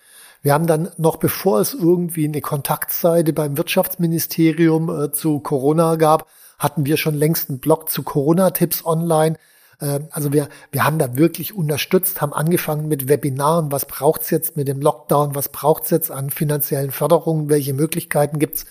Wir 0.41 0.55
haben 0.55 0.65
dann 0.65 0.89
noch 0.97 1.17
bevor 1.17 1.59
es 1.59 1.75
irgendwie 1.75 2.27
eine 2.27 2.41
Kontaktseite 2.41 3.33
beim 3.33 3.55
Wirtschaftsministerium 3.55 4.89
äh, 4.89 5.11
zu 5.11 5.41
Corona 5.41 5.95
gab, 5.97 6.25
hatten 6.57 6.87
wir 6.87 6.97
schon 6.97 7.13
längst 7.13 7.51
einen 7.51 7.59
Blog 7.59 7.87
zu 7.91 8.01
Corona-Tipps 8.01 8.83
online. 8.83 9.37
Ähm, 9.81 10.07
also 10.11 10.33
wir, 10.33 10.49
wir 10.71 10.83
haben 10.83 10.99
da 10.99 11.15
wirklich 11.15 11.55
unterstützt, 11.55 12.21
haben 12.21 12.33
angefangen 12.33 12.87
mit 12.87 13.07
Webinaren, 13.07 13.71
was 13.71 13.85
braucht's 13.85 14.29
jetzt 14.29 14.57
mit 14.57 14.67
dem 14.67 14.81
Lockdown, 14.81 15.35
was 15.35 15.49
braucht's 15.49 15.89
jetzt 15.89 16.11
an 16.11 16.29
finanziellen 16.29 16.91
Förderungen, 16.91 17.49
welche 17.49 17.73
Möglichkeiten 17.73 18.39
gibt's 18.39 18.65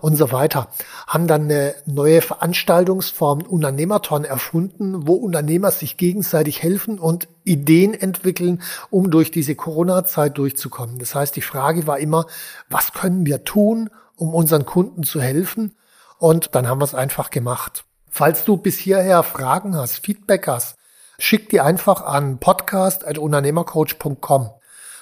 und 0.00 0.16
so 0.16 0.32
weiter. 0.32 0.68
Haben 1.06 1.26
dann 1.26 1.42
eine 1.44 1.74
neue 1.86 2.22
Veranstaltungsform 2.22 3.42
Unternehmerton 3.42 4.24
erfunden, 4.24 5.06
wo 5.06 5.14
Unternehmer 5.14 5.70
sich 5.70 5.96
gegenseitig 5.96 6.62
helfen 6.62 6.98
und 6.98 7.28
Ideen 7.44 7.94
entwickeln, 7.94 8.62
um 8.90 9.10
durch 9.10 9.30
diese 9.30 9.54
Corona-Zeit 9.54 10.38
durchzukommen. 10.38 10.98
Das 10.98 11.14
heißt, 11.14 11.36
die 11.36 11.42
Frage 11.42 11.86
war 11.86 11.98
immer, 11.98 12.26
was 12.68 12.92
können 12.92 13.26
wir 13.26 13.44
tun, 13.44 13.90
um 14.16 14.34
unseren 14.34 14.64
Kunden 14.64 15.02
zu 15.02 15.20
helfen? 15.20 15.74
Und 16.18 16.54
dann 16.54 16.68
haben 16.68 16.80
wir 16.80 16.84
es 16.84 16.94
einfach 16.94 17.30
gemacht. 17.30 17.84
Falls 18.14 18.44
du 18.44 18.58
bis 18.58 18.76
hierher 18.76 19.22
Fragen 19.22 19.74
hast, 19.74 20.04
Feedback 20.04 20.46
hast, 20.46 20.76
schick 21.18 21.48
die 21.48 21.62
einfach 21.62 22.02
an 22.02 22.40
podcast.unternehmercoach.com. 22.40 24.50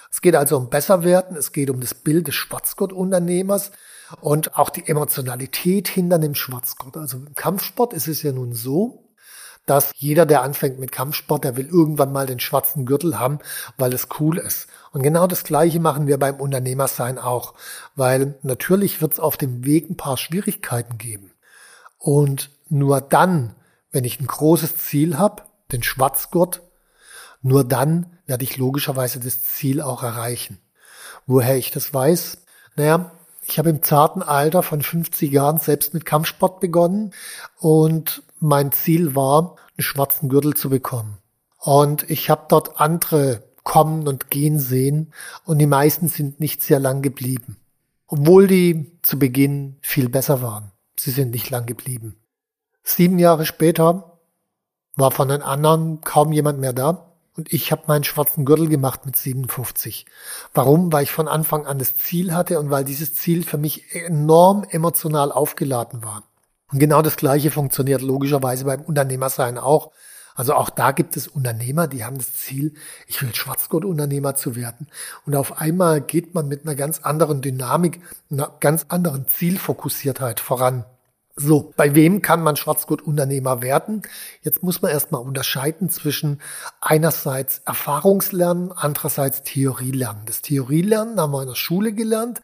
Es 0.09 0.21
geht 0.21 0.37
also 0.37 0.55
um 0.55 0.69
Besserwerden, 0.69 1.35
es 1.35 1.51
geht 1.51 1.69
um 1.69 1.81
das 1.81 1.93
Bild 1.93 2.27
des 2.27 2.35
Schwarzgurt-Unternehmers 2.35 3.71
und 4.21 4.57
auch 4.57 4.69
die 4.69 4.87
Emotionalität 4.87 5.89
hinter 5.89 6.19
dem 6.19 6.35
Schwarzgurt. 6.35 6.95
Also 6.95 7.17
im 7.17 7.35
Kampfsport 7.35 7.91
ist 7.91 8.07
es 8.07 8.23
ja 8.23 8.31
nun 8.31 8.53
so, 8.53 9.09
dass 9.65 9.91
jeder, 9.97 10.25
der 10.25 10.41
anfängt 10.41 10.79
mit 10.79 10.93
Kampfsport, 10.93 11.43
der 11.43 11.57
will 11.57 11.67
irgendwann 11.67 12.13
mal 12.13 12.27
den 12.27 12.39
schwarzen 12.39 12.85
Gürtel 12.85 13.19
haben, 13.19 13.39
weil 13.77 13.91
es 13.91 14.07
cool 14.21 14.37
ist. 14.37 14.67
Und 14.93 15.03
genau 15.03 15.27
das 15.27 15.43
Gleiche 15.43 15.81
machen 15.81 16.07
wir 16.07 16.17
beim 16.17 16.39
Unternehmersein 16.39 17.19
auch, 17.19 17.55
weil 17.93 18.35
natürlich 18.41 19.01
wird 19.01 19.11
es 19.11 19.19
auf 19.19 19.35
dem 19.35 19.65
Weg 19.65 19.89
ein 19.89 19.97
paar 19.97 20.15
Schwierigkeiten 20.15 20.97
geben. 20.97 21.33
Und 21.97 22.49
nur 22.71 23.01
dann, 23.01 23.55
wenn 23.91 24.05
ich 24.05 24.19
ein 24.19 24.27
großes 24.27 24.77
Ziel 24.77 25.17
habe, 25.17 25.43
den 25.71 25.83
Schwarzgurt, 25.83 26.61
nur 27.41 27.63
dann 27.63 28.17
werde 28.25 28.43
ich 28.43 28.57
logischerweise 28.57 29.19
das 29.19 29.43
Ziel 29.43 29.81
auch 29.81 30.03
erreichen. 30.03 30.59
Woher 31.25 31.57
ich 31.57 31.71
das 31.71 31.93
weiß? 31.93 32.37
Naja, 32.75 33.11
ich 33.45 33.59
habe 33.59 33.69
im 33.69 33.83
zarten 33.83 34.21
Alter 34.21 34.63
von 34.63 34.81
50 34.81 35.31
Jahren 35.31 35.57
selbst 35.57 35.93
mit 35.93 36.05
Kampfsport 36.05 36.59
begonnen 36.59 37.13
und 37.59 38.23
mein 38.39 38.71
Ziel 38.71 39.15
war, 39.15 39.57
einen 39.77 39.83
schwarzen 39.83 40.29
Gürtel 40.29 40.53
zu 40.53 40.69
bekommen. 40.69 41.17
Und 41.57 42.09
ich 42.09 42.29
habe 42.29 42.45
dort 42.47 42.79
andere 42.79 43.43
kommen 43.63 44.07
und 44.07 44.29
gehen 44.29 44.59
sehen 44.59 45.13
und 45.45 45.59
die 45.59 45.67
meisten 45.67 46.07
sind 46.07 46.39
nicht 46.39 46.63
sehr 46.63 46.79
lang 46.79 47.01
geblieben. 47.01 47.57
Obwohl 48.07 48.47
die 48.47 48.97
zu 49.01 49.19
Beginn 49.19 49.77
viel 49.81 50.09
besser 50.09 50.41
waren. 50.41 50.71
Sie 50.97 51.11
sind 51.11 51.31
nicht 51.31 51.49
lang 51.49 51.65
geblieben. 51.65 52.20
Sieben 52.83 53.19
Jahre 53.19 53.45
später 53.45 54.17
war 54.95 55.11
von 55.11 55.29
den 55.29 55.41
anderen 55.41 56.01
kaum 56.01 56.31
jemand 56.31 56.59
mehr 56.59 56.73
da 56.73 57.11
und 57.37 57.53
ich 57.53 57.71
habe 57.71 57.83
meinen 57.87 58.03
schwarzen 58.03 58.45
Gürtel 58.45 58.67
gemacht 58.67 59.05
mit 59.05 59.15
57. 59.15 60.05
Warum? 60.53 60.91
Weil 60.91 61.03
ich 61.03 61.11
von 61.11 61.27
Anfang 61.27 61.65
an 61.65 61.79
das 61.79 61.95
Ziel 61.95 62.33
hatte 62.33 62.59
und 62.59 62.69
weil 62.69 62.83
dieses 62.83 63.15
Ziel 63.15 63.43
für 63.43 63.57
mich 63.57 63.95
enorm 63.95 64.65
emotional 64.69 65.31
aufgeladen 65.31 66.03
war. 66.03 66.23
Und 66.71 66.79
genau 66.79 67.01
das 67.01 67.17
Gleiche 67.17 67.51
funktioniert 67.51 68.01
logischerweise 68.01 68.65
beim 68.65 68.81
Unternehmersein 68.81 69.57
auch. 69.57 69.91
Also 70.35 70.53
auch 70.53 70.69
da 70.69 70.91
gibt 70.91 71.17
es 71.17 71.27
Unternehmer, 71.27 71.87
die 71.87 72.05
haben 72.05 72.17
das 72.17 72.33
Ziel, 72.33 72.73
ich 73.07 73.21
will 73.21 73.35
Schwarzgurt-Unternehmer 73.35 74.35
zu 74.35 74.55
werden. 74.55 74.87
Und 75.25 75.35
auf 75.35 75.59
einmal 75.59 76.01
geht 76.01 76.33
man 76.33 76.47
mit 76.47 76.65
einer 76.65 76.75
ganz 76.75 76.99
anderen 76.99 77.41
Dynamik, 77.41 78.01
einer 78.29 78.51
ganz 78.59 78.85
anderen 78.89 79.27
Zielfokussiertheit 79.27 80.39
voran. 80.39 80.85
So, 81.35 81.73
bei 81.77 81.95
wem 81.95 82.21
kann 82.21 82.43
man 82.43 82.57
Schwarzgurt-Unternehmer 82.57 83.61
werden? 83.61 84.01
Jetzt 84.41 84.63
muss 84.63 84.81
man 84.81 84.91
erstmal 84.91 85.21
unterscheiden 85.21 85.89
zwischen 85.89 86.41
einerseits 86.81 87.61
Erfahrungslernen, 87.65 88.71
andererseits 88.73 89.43
Theorielernen. 89.43 90.23
Das 90.25 90.41
Theorielernen 90.41 91.19
haben 91.19 91.31
wir 91.31 91.41
in 91.41 91.47
der 91.47 91.55
Schule 91.55 91.93
gelernt. 91.93 92.41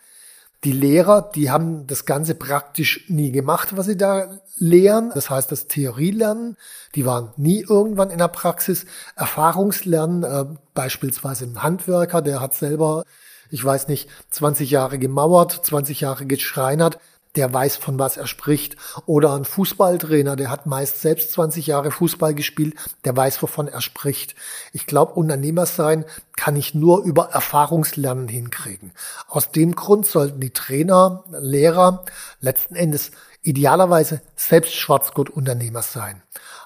Die 0.64 0.72
Lehrer, 0.72 1.30
die 1.36 1.52
haben 1.52 1.86
das 1.86 2.06
Ganze 2.06 2.34
praktisch 2.34 3.06
nie 3.10 3.32
gemacht, 3.32 3.78
was 3.78 3.86
sie 3.86 3.98
da 3.98 4.40
lehren. 4.58 5.12
Das 5.14 5.30
heißt, 5.30 5.52
das 5.52 5.68
Theorielernen, 5.68 6.58
die 6.96 7.06
waren 7.06 7.32
nie 7.36 7.62
irgendwann 7.62 8.10
in 8.10 8.18
der 8.18 8.30
Praxis. 8.30 8.86
Erfahrungslernen, 9.16 10.24
äh, 10.24 10.46
beispielsweise 10.74 11.46
ein 11.46 11.62
Handwerker, 11.62 12.22
der 12.22 12.40
hat 12.40 12.54
selber, 12.54 13.04
ich 13.52 13.64
weiß 13.64 13.88
nicht, 13.90 14.10
20 14.32 14.72
Jahre 14.72 14.98
gemauert, 14.98 15.52
20 15.52 16.02
Jahre 16.02 16.26
geschreinert 16.26 16.98
der 17.38 17.54
weiß, 17.54 17.78
von 17.78 17.98
was 18.00 18.18
er 18.18 18.28
spricht. 18.28 18.76
Oder 19.06 19.34
ein 19.34 19.46
Fußballtrainer, 19.46 20.36
der 20.36 20.50
hat 20.50 20.66
meist 20.66 21.02
selbst 21.02 21.32
20 21.34 21.68
Jahre 21.68 21.92
Fußball 21.92 22.34
gespielt, 22.34 22.76
der 23.06 23.16
weiß, 23.16 23.42
wovon 23.42 23.68
er 23.68 23.82
spricht. 23.82 24.36
Ich 24.74 24.88
glaube, 24.88 25.14
Unternehmer 25.14 25.66
sein 25.66 26.04
kann 26.36 26.56
ich 26.56 26.74
nur 26.74 27.04
über 27.04 27.30
Erfahrungslernen 27.30 28.28
hinkriegen. 28.28 28.92
Aus 29.28 29.52
dem 29.52 29.76
Grund 29.76 30.06
sollten 30.06 30.40
die 30.40 30.52
Trainer, 30.52 31.24
Lehrer 31.30 32.04
letzten 32.42 32.76
Endes 32.76 33.12
idealerweise 33.44 34.22
selbst 34.36 34.76
Schwarzgurt-Unternehmer 34.76 35.82
sein. 35.82 36.22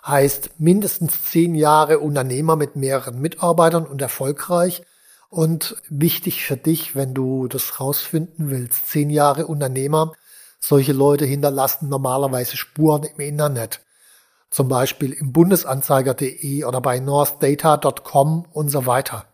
Heißt 0.06 0.60
mindestens 0.60 1.24
zehn 1.30 1.54
Jahre 1.54 2.00
Unternehmer 2.00 2.56
mit 2.56 2.76
mehreren 2.76 3.22
Mitarbeitern 3.22 3.86
und 3.86 4.02
erfolgreich. 4.02 4.82
Und 5.30 5.78
wichtig 5.90 6.44
für 6.44 6.58
dich, 6.58 6.96
wenn 6.96 7.14
du 7.14 7.48
das 7.48 7.80
rausfinden 7.80 8.50
willst, 8.50 8.88
zehn 8.88 9.10
Jahre 9.10 9.48
Unternehmer, 9.48 10.12
solche 10.62 10.94
Leute 10.94 11.26
hinterlassen 11.26 11.90
normalerweise 11.90 12.56
Spuren 12.56 13.04
im 13.04 13.20
Internet. 13.20 13.82
Zum 14.50 14.68
Beispiel 14.68 15.12
im 15.12 15.34
Bundesanzeiger.de 15.34 16.64
oder 16.64 16.82
bei 16.82 17.00
northdata.com 17.00 18.46
und 18.52 18.70
so 18.70 18.86
weiter. 18.86 19.26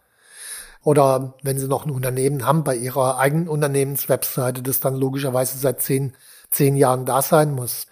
Oder 0.83 1.33
wenn 1.43 1.59
Sie 1.59 1.67
noch 1.67 1.85
ein 1.85 1.91
Unternehmen 1.91 2.45
haben, 2.45 2.63
bei 2.63 2.75
Ihrer 2.75 3.17
eigenen 3.17 3.49
Unternehmenswebseite, 3.49 4.61
das 4.61 4.79
dann 4.79 4.95
logischerweise 4.95 5.57
seit 5.57 5.81
zehn, 5.81 6.13
zehn 6.49 6.77
Jahren 6.77 7.05
da 7.05 7.21
sein 7.21 7.53
muss. 7.53 7.87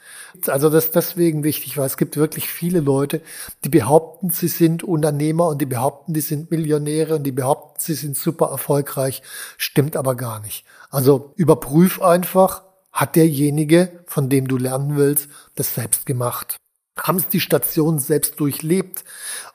Also 0.48 0.70
das 0.70 0.86
ist 0.86 0.96
deswegen 0.96 1.44
wichtig, 1.44 1.78
weil 1.78 1.88
es 1.88 1.98
gibt 1.98 2.16
wirklich 2.16 2.48
viele 2.48 2.80
Leute, 2.80 3.22
die 3.64 3.70
behaupten, 3.70 4.30
sie 4.30 4.48
sind 4.48 4.84
Unternehmer 4.84 5.48
und 5.48 5.60
die 5.62 5.66
behaupten, 5.66 6.14
die 6.14 6.22
sind 6.22 6.52
Millionäre 6.52 7.16
und 7.16 7.24
die 7.24 7.32
behaupten, 7.32 7.80
sie 7.80 7.96
sind 7.96 8.18
super 8.18 8.48
erfolgreich. 8.48 9.22
Stimmt 9.58 9.98
aber 9.98 10.16
gar 10.16 10.40
nicht. 10.40 10.66
Also 10.90 11.34
überprüf 11.36 12.02
einfach, 12.02 12.65
hat 12.96 13.18
derjenige, 13.18 14.04
von 14.08 14.30
dem 14.30 14.48
du 14.48 14.58
lernen 14.58 14.96
willst, 14.96 15.28
das 15.56 15.76
selbst 15.76 16.06
gemacht. 16.06 16.56
Haben 16.98 17.20
Sie 17.20 17.28
die 17.34 17.42
Station 17.42 18.00
selbst 18.00 18.40
durchlebt 18.40 19.04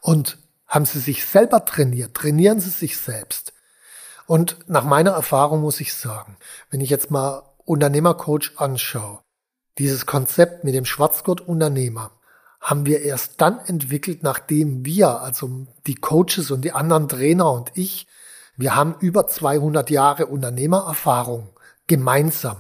und 0.03 0.39
haben 0.69 0.85
Sie 0.85 1.01
sich 1.01 1.25
selber 1.25 1.65
trainiert? 1.65 2.15
Trainieren 2.15 2.61
Sie 2.61 2.69
sich 2.69 2.99
selbst. 2.99 3.55
Und 4.27 4.59
nach 4.69 4.85
meiner 4.85 5.13
Erfahrung 5.13 5.63
muss 5.63 5.81
ich 5.81 5.95
sagen, 5.95 6.37
wenn 6.71 6.83
ich 6.83 6.91
jetzt 6.91 7.11
mal 7.11 7.43
Unternehmercoach 7.65 8.53
anschaue, 8.57 9.21
dieses 9.79 10.05
Konzept 10.05 10.63
mit 10.63 10.75
dem 10.75 10.85
Schwarzgurt-Unternehmer 10.85 12.13
haben 12.61 12.85
wir 12.85 13.01
erst 13.01 13.41
dann 13.41 13.59
entwickelt, 13.59 14.23
nachdem 14.23 14.85
wir, 14.85 15.23
also 15.23 15.67
die 15.87 15.95
Coaches 15.95 16.51
und 16.51 16.61
die 16.61 16.73
anderen 16.73 17.09
Trainer 17.09 17.51
und 17.51 17.73
ich, 17.75 18.07
wir 18.57 18.77
haben 18.77 18.97
über 19.01 19.27
200 19.27 19.89
Jahre 19.89 20.27
Unternehmererfahrung 20.27 21.49
gemeinsam, 21.87 22.59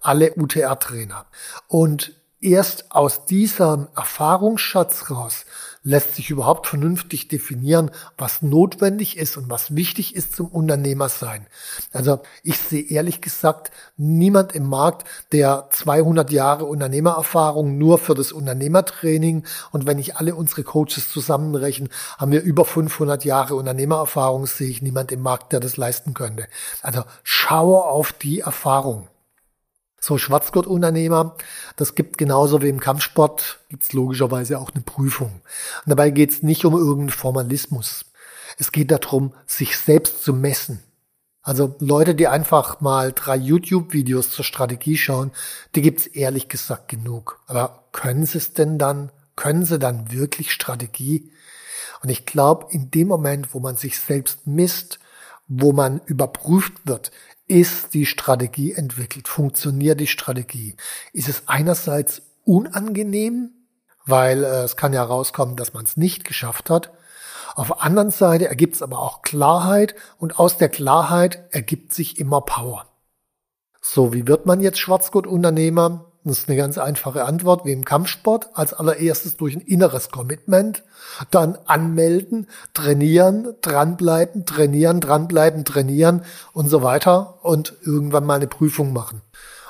alle 0.00 0.34
UTR-Trainer. 0.34 1.26
Und 1.66 2.12
erst 2.40 2.92
aus 2.92 3.24
diesem 3.24 3.88
Erfahrungsschatz 3.96 5.10
raus 5.10 5.44
lässt 5.82 6.16
sich 6.16 6.30
überhaupt 6.30 6.66
vernünftig 6.66 7.28
definieren, 7.28 7.90
was 8.16 8.42
notwendig 8.42 9.16
ist 9.16 9.36
und 9.36 9.48
was 9.48 9.74
wichtig 9.74 10.14
ist 10.14 10.36
zum 10.36 10.48
Unternehmer 10.48 11.08
sein. 11.08 11.46
Also 11.92 12.20
ich 12.42 12.58
sehe 12.58 12.82
ehrlich 12.82 13.20
gesagt 13.20 13.70
niemand 13.96 14.54
im 14.54 14.68
Markt, 14.68 15.06
der 15.32 15.68
200 15.70 16.30
Jahre 16.30 16.64
Unternehmererfahrung 16.66 17.78
nur 17.78 17.98
für 17.98 18.14
das 18.14 18.32
Unternehmertraining 18.32 19.44
und 19.70 19.86
wenn 19.86 19.98
ich 19.98 20.16
alle 20.16 20.34
unsere 20.34 20.62
Coaches 20.62 21.10
zusammenrechne, 21.10 21.88
haben 22.18 22.32
wir 22.32 22.42
über 22.42 22.64
500 22.64 23.24
Jahre 23.24 23.54
Unternehmererfahrung, 23.54 24.46
sehe 24.46 24.68
ich 24.68 24.82
niemand 24.82 25.10
im 25.10 25.22
Markt, 25.22 25.52
der 25.52 25.60
das 25.60 25.76
leisten 25.76 26.12
könnte. 26.12 26.48
Also 26.82 27.02
schaue 27.22 27.84
auf 27.84 28.12
die 28.12 28.40
Erfahrung. 28.40 29.08
So 30.00 30.16
Schwarzgurtunternehmer, 30.16 31.36
das 31.76 31.94
gibt 31.94 32.18
genauso 32.18 32.62
wie 32.62 32.68
im 32.68 32.80
Kampfsport, 32.80 33.60
gibt's 33.68 33.92
logischerweise 33.92 34.58
auch 34.58 34.70
eine 34.72 34.82
Prüfung. 34.82 35.40
Und 35.84 35.90
dabei 35.90 36.10
geht's 36.10 36.42
nicht 36.42 36.64
um 36.64 36.74
irgendeinen 36.74 37.10
Formalismus. 37.10 38.04
Es 38.58 38.72
geht 38.72 38.90
darum, 38.90 39.34
sich 39.46 39.76
selbst 39.76 40.22
zu 40.22 40.32
messen. 40.32 40.82
Also 41.42 41.76
Leute, 41.78 42.14
die 42.14 42.28
einfach 42.28 42.80
mal 42.80 43.12
drei 43.12 43.36
YouTube-Videos 43.36 44.30
zur 44.30 44.44
Strategie 44.44 44.96
schauen, 44.98 45.30
die 45.74 45.82
gibt's 45.82 46.06
ehrlich 46.06 46.48
gesagt 46.48 46.88
genug. 46.88 47.40
Aber 47.46 47.84
können 47.92 48.26
sie 48.26 48.38
es 48.38 48.52
denn 48.52 48.78
dann? 48.78 49.10
Können 49.34 49.64
sie 49.64 49.78
dann 49.78 50.12
wirklich 50.12 50.52
Strategie? 50.52 51.32
Und 52.02 52.10
ich 52.10 52.26
glaube, 52.26 52.66
in 52.70 52.90
dem 52.90 53.08
Moment, 53.08 53.54
wo 53.54 53.60
man 53.60 53.76
sich 53.76 53.98
selbst 53.98 54.46
misst, 54.46 54.98
wo 55.46 55.72
man 55.72 56.00
überprüft 56.04 56.74
wird, 56.84 57.10
ist 57.48 57.94
die 57.94 58.06
Strategie 58.06 58.72
entwickelt? 58.72 59.26
Funktioniert 59.26 59.98
die 59.98 60.06
Strategie? 60.06 60.76
Ist 61.12 61.28
es 61.28 61.42
einerseits 61.46 62.22
unangenehm, 62.44 63.50
weil 64.04 64.44
äh, 64.44 64.62
es 64.62 64.76
kann 64.76 64.92
ja 64.92 65.02
rauskommen, 65.02 65.56
dass 65.56 65.74
man 65.74 65.84
es 65.84 65.96
nicht 65.96 66.24
geschafft 66.24 66.70
hat. 66.70 66.92
Auf 67.54 67.68
der 67.68 67.82
anderen 67.82 68.10
Seite 68.10 68.48
ergibt 68.48 68.76
es 68.76 68.82
aber 68.82 69.00
auch 69.00 69.22
Klarheit 69.22 69.94
und 70.18 70.38
aus 70.38 70.58
der 70.58 70.68
Klarheit 70.68 71.44
ergibt 71.50 71.92
sich 71.92 72.18
immer 72.18 72.40
Power. 72.42 72.86
So, 73.80 74.12
wie 74.12 74.26
wird 74.26 74.46
man 74.46 74.60
jetzt 74.60 74.78
Schwarzgurt-Unternehmer? 74.78 76.07
Das 76.28 76.40
ist 76.40 76.48
eine 76.48 76.58
ganz 76.58 76.76
einfache 76.76 77.24
Antwort, 77.24 77.64
wie 77.64 77.72
im 77.72 77.84
Kampfsport. 77.84 78.50
Als 78.52 78.74
allererstes 78.74 79.36
durch 79.36 79.56
ein 79.56 79.62
inneres 79.62 80.10
Commitment, 80.10 80.84
dann 81.30 81.56
anmelden, 81.64 82.48
trainieren, 82.74 83.54
dranbleiben, 83.62 84.44
trainieren, 84.44 85.00
dranbleiben, 85.00 85.64
trainieren 85.64 86.22
und 86.52 86.68
so 86.68 86.82
weiter 86.82 87.42
und 87.44 87.74
irgendwann 87.82 88.26
mal 88.26 88.34
eine 88.34 88.46
Prüfung 88.46 88.92
machen. 88.92 89.22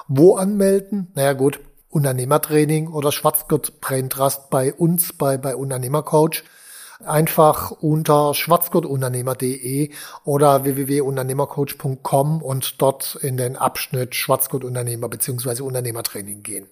Wo 0.09 0.37
anmelden? 0.37 1.13
Naja 1.15 1.35
gut, 1.35 1.61
Unternehmertraining 1.91 2.89
oder 2.89 3.13
Schwarzgurt 3.13 3.81
Brain 3.81 4.09
bei 4.51 4.75
uns, 4.75 5.13
bei, 5.13 5.39
bei 5.39 5.55
Unternehmercoach 5.55 6.43
einfach 7.05 7.71
unter 7.71 8.35
schwarzgurtunternehmer.de 8.35 9.91
oder 10.25 10.65
www.unternehmercoach.com 10.65 12.43
und 12.43 12.81
dort 12.83 13.17
in 13.17 13.37
den 13.37 13.57
Abschnitt 13.57 14.15
Schwarzgurtunternehmer 14.15 15.09
bzw. 15.09 15.63
Unternehmertraining 15.63 16.43
gehen. 16.43 16.67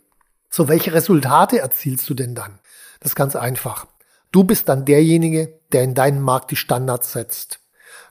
So, 0.51 0.69
welche 0.69 0.93
Resultate 0.93 1.59
erzielst 1.59 2.09
du 2.09 2.15
denn 2.15 2.35
dann? 2.35 2.59
Das 3.01 3.13
ist 3.13 3.17
ganz 3.17 3.37
einfach. 3.37 3.87
Du 4.33 4.45
bist 4.45 4.69
dann 4.69 4.85
derjenige, 4.85 5.61
der 5.73 5.83
in 5.83 5.95
deinem 5.95 6.23
Markt 6.23 6.51
die 6.51 6.57
Standards 6.57 7.13
setzt. 7.13 7.61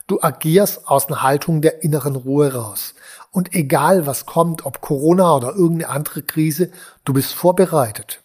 Du 0.06 0.20
agierst 0.22 0.86
aus 0.86 1.08
einer 1.08 1.22
Haltung 1.22 1.60
der 1.60 1.82
inneren 1.82 2.16
Ruhe 2.16 2.54
raus. 2.54 2.94
Und 3.32 3.54
egal 3.54 4.06
was 4.06 4.24
kommt, 4.24 4.64
ob 4.64 4.80
Corona 4.80 5.34
oder 5.34 5.48
irgendeine 5.48 5.90
andere 5.90 6.22
Krise, 6.22 6.70
du 7.04 7.12
bist 7.12 7.34
vorbereitet. 7.34 8.22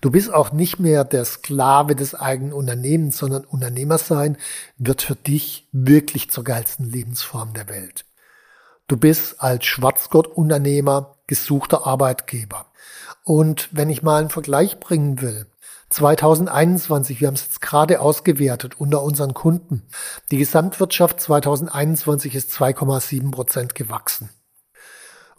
Du 0.00 0.10
bist 0.10 0.32
auch 0.32 0.52
nicht 0.52 0.78
mehr 0.78 1.04
der 1.04 1.24
Sklave 1.24 1.94
des 1.94 2.14
eigenen 2.14 2.52
Unternehmens, 2.52 3.18
sondern 3.18 3.44
Unternehmer 3.44 3.98
sein 3.98 4.36
wird 4.78 5.02
für 5.02 5.14
dich 5.14 5.68
wirklich 5.72 6.30
zur 6.30 6.44
geilsten 6.44 6.84
Lebensform 6.84 7.52
der 7.54 7.68
Welt. 7.68 8.04
Du 8.88 8.96
bist 8.96 9.40
als 9.40 9.66
Schwarzgurt-Unternehmer 9.66 11.16
gesuchter 11.26 11.86
Arbeitgeber. 11.86 12.66
Und 13.22 13.68
wenn 13.70 13.90
ich 13.90 14.02
mal 14.02 14.18
einen 14.18 14.30
Vergleich 14.30 14.80
bringen 14.80 15.20
will, 15.20 15.46
2021, 15.90 17.20
wir 17.20 17.28
haben 17.28 17.34
es 17.34 17.46
jetzt 17.46 17.60
gerade 17.60 18.00
ausgewertet 18.00 18.80
unter 18.80 19.02
unseren 19.02 19.34
Kunden. 19.34 19.82
Die 20.30 20.38
Gesamtwirtschaft 20.38 21.20
2021 21.20 22.34
ist 22.34 22.50
2,7 22.52 23.30
Prozent 23.30 23.74
gewachsen. 23.74 24.30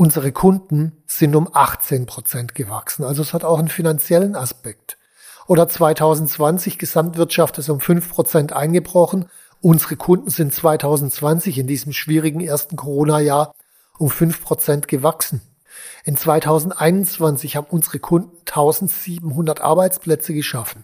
Unsere 0.02 0.32
Kunden 0.32 0.94
sind 1.06 1.36
um 1.36 1.48
18 1.54 2.08
Prozent 2.08 2.56
gewachsen. 2.56 3.04
Also 3.04 3.22
es 3.22 3.36
hat 3.36 3.44
auch 3.44 3.60
einen 3.60 3.68
finanziellen 3.68 4.36
Aspekt. 4.36 4.98
Oder 5.46 5.70
2020 5.70 6.80
Gesamtwirtschaft 6.80 7.60
ist 7.60 7.70
um 7.70 7.80
5 7.80 8.10
Prozent 8.10 8.52
eingebrochen. 8.52 9.28
Unsere 9.60 9.98
Kunden 9.98 10.32
sind 10.32 10.56
2020 10.56 11.60
in 11.60 11.68
diesem 11.68 11.94
schwierigen 11.94 12.42
ersten 12.42 12.78
Corona-Jahr 12.78 13.54
um 14.00 14.10
5 14.10 14.42
Prozent 14.42 14.88
gewachsen. 14.88 15.40
In 16.04 16.18
2021 16.18 17.56
haben 17.56 17.68
unsere 17.70 18.00
Kunden 18.00 18.36
1700 18.48 19.62
Arbeitsplätze 19.62 20.34
geschaffen. 20.34 20.84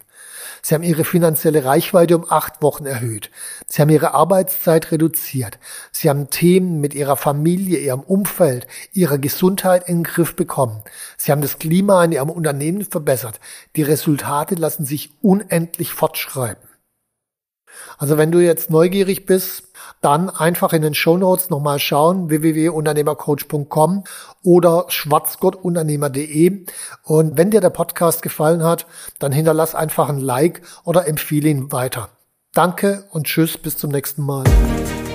Sie 0.68 0.74
haben 0.74 0.82
ihre 0.82 1.04
finanzielle 1.04 1.64
Reichweite 1.64 2.14
um 2.14 2.30
acht 2.30 2.60
Wochen 2.60 2.84
erhöht. 2.84 3.30
Sie 3.68 3.80
haben 3.80 3.88
ihre 3.88 4.12
Arbeitszeit 4.12 4.92
reduziert. 4.92 5.58
Sie 5.92 6.10
haben 6.10 6.28
Themen 6.28 6.78
mit 6.78 6.92
ihrer 6.92 7.16
Familie, 7.16 7.78
ihrem 7.78 8.00
Umfeld, 8.00 8.66
ihrer 8.92 9.16
Gesundheit 9.16 9.88
in 9.88 10.00
den 10.00 10.04
Griff 10.04 10.36
bekommen. 10.36 10.82
Sie 11.16 11.32
haben 11.32 11.40
das 11.40 11.58
Klima 11.58 12.04
in 12.04 12.12
ihrem 12.12 12.28
Unternehmen 12.28 12.84
verbessert. 12.84 13.40
Die 13.76 13.82
Resultate 13.82 14.56
lassen 14.56 14.84
sich 14.84 15.12
unendlich 15.22 15.94
fortschreiben. 15.94 16.68
Also 17.96 18.18
wenn 18.18 18.30
du 18.30 18.40
jetzt 18.40 18.68
neugierig 18.68 19.24
bist, 19.24 19.67
dann 20.00 20.30
einfach 20.30 20.72
in 20.72 20.82
den 20.82 20.94
Show 20.94 21.16
Notes 21.16 21.50
nochmal 21.50 21.78
schauen, 21.78 22.30
www.unternehmercoach.com 22.30 24.04
oder 24.42 24.86
schwarzgottunternehmer.de. 24.88 26.64
Und 27.04 27.36
wenn 27.36 27.50
dir 27.50 27.60
der 27.60 27.70
Podcast 27.70 28.22
gefallen 28.22 28.62
hat, 28.62 28.86
dann 29.18 29.32
hinterlass 29.32 29.74
einfach 29.74 30.08
ein 30.08 30.18
Like 30.18 30.62
oder 30.84 31.06
empfehle 31.06 31.48
ihn 31.48 31.72
weiter. 31.72 32.10
Danke 32.54 33.04
und 33.10 33.26
tschüss, 33.26 33.58
bis 33.58 33.76
zum 33.76 33.90
nächsten 33.90 34.22
Mal. 34.22 34.44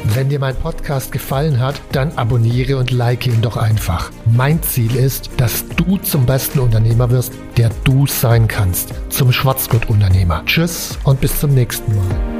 Wenn 0.06 0.30
dir 0.30 0.40
mein 0.40 0.56
Podcast 0.56 1.12
gefallen 1.12 1.60
hat, 1.60 1.82
dann 1.92 2.12
abonniere 2.18 2.78
und 2.78 2.92
like 2.92 3.26
ihn 3.26 3.42
doch 3.42 3.58
einfach. 3.58 4.12
Mein 4.26 4.62
Ziel 4.62 4.96
ist, 4.96 5.30
dass 5.38 5.68
du 5.70 5.98
zum 5.98 6.26
besten 6.26 6.60
Unternehmer 6.60 7.10
wirst, 7.10 7.34
der 7.58 7.72
du 7.84 8.06
sein 8.06 8.48
kannst. 8.48 8.94
Zum 9.10 9.32
Schwarzgurt-Unternehmer. 9.32 10.44
Tschüss 10.46 11.00
und 11.04 11.22
bis 11.22 11.40
zum 11.40 11.54
nächsten 11.54 11.96
Mal. 11.96 12.33